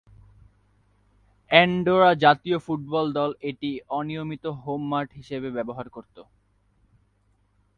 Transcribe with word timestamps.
Andorra 1.51 2.11
জাতীয় 2.23 2.57
football 2.59 3.05
দল 3.13 3.31
এটি 3.41 3.69
অনিয়মিত 3.89 4.45
হোম 4.61 4.81
মাঠ 4.89 5.07
হিসাবে 5.13 5.49
ব্যবহার 5.51 5.87
করতো। 5.89 6.21